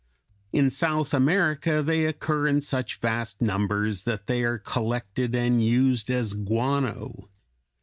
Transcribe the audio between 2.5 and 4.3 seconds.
such vast numbers that